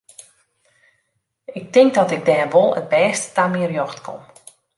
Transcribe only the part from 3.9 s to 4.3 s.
kom.